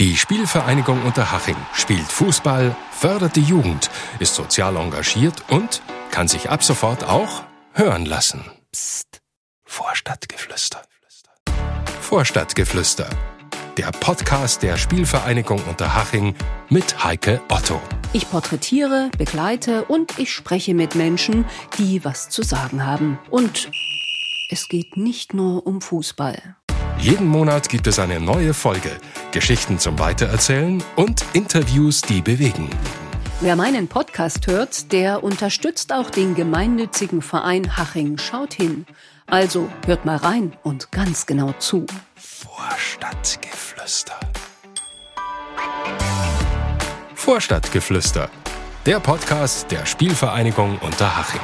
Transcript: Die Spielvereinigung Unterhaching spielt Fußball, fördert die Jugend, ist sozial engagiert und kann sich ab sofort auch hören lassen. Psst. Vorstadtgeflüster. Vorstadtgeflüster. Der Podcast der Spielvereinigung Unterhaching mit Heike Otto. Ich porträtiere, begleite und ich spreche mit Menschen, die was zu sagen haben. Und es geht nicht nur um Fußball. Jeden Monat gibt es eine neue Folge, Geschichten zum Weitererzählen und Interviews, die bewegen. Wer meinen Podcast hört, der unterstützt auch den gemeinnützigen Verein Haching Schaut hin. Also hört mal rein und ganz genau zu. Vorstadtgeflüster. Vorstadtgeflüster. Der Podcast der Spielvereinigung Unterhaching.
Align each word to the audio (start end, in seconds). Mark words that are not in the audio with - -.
Die 0.00 0.16
Spielvereinigung 0.16 1.02
Unterhaching 1.02 1.56
spielt 1.74 2.10
Fußball, 2.10 2.74
fördert 2.90 3.36
die 3.36 3.42
Jugend, 3.42 3.90
ist 4.18 4.34
sozial 4.34 4.76
engagiert 4.76 5.44
und 5.50 5.82
kann 6.10 6.26
sich 6.26 6.48
ab 6.48 6.64
sofort 6.64 7.04
auch 7.04 7.42
hören 7.74 8.06
lassen. 8.06 8.42
Psst. 8.72 9.20
Vorstadtgeflüster. 9.66 10.80
Vorstadtgeflüster. 12.00 13.10
Der 13.76 13.90
Podcast 13.90 14.62
der 14.62 14.78
Spielvereinigung 14.78 15.62
Unterhaching 15.64 16.34
mit 16.70 17.04
Heike 17.04 17.42
Otto. 17.50 17.78
Ich 18.14 18.30
porträtiere, 18.30 19.10
begleite 19.18 19.84
und 19.84 20.18
ich 20.18 20.32
spreche 20.32 20.72
mit 20.72 20.94
Menschen, 20.94 21.44
die 21.76 22.02
was 22.06 22.30
zu 22.30 22.42
sagen 22.42 22.86
haben. 22.86 23.18
Und 23.28 23.70
es 24.48 24.66
geht 24.68 24.96
nicht 24.96 25.34
nur 25.34 25.66
um 25.66 25.82
Fußball. 25.82 26.56
Jeden 27.00 27.28
Monat 27.28 27.68
gibt 27.70 27.86
es 27.86 27.98
eine 27.98 28.20
neue 28.20 28.52
Folge, 28.52 28.90
Geschichten 29.32 29.78
zum 29.78 29.98
Weitererzählen 29.98 30.84
und 30.96 31.24
Interviews, 31.32 32.02
die 32.02 32.20
bewegen. 32.20 32.68
Wer 33.40 33.56
meinen 33.56 33.88
Podcast 33.88 34.46
hört, 34.46 34.92
der 34.92 35.24
unterstützt 35.24 35.94
auch 35.94 36.10
den 36.10 36.34
gemeinnützigen 36.34 37.22
Verein 37.22 37.78
Haching 37.78 38.18
Schaut 38.18 38.52
hin. 38.52 38.84
Also 39.26 39.70
hört 39.86 40.04
mal 40.04 40.16
rein 40.16 40.52
und 40.62 40.92
ganz 40.92 41.24
genau 41.24 41.54
zu. 41.58 41.86
Vorstadtgeflüster. 42.16 44.20
Vorstadtgeflüster. 47.14 48.28
Der 48.84 49.00
Podcast 49.00 49.70
der 49.70 49.86
Spielvereinigung 49.86 50.76
Unterhaching. 50.80 51.40